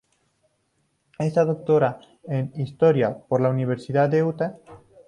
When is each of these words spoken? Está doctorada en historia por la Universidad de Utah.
Está 1.19 1.45
doctorada 1.45 1.99
en 2.23 2.51
historia 2.59 3.19
por 3.19 3.39
la 3.39 3.49
Universidad 3.51 4.09
de 4.09 4.23
Utah. 4.23 4.57